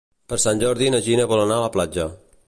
[0.31, 2.09] Per Sant Jordi na Gina vol anar a la platja.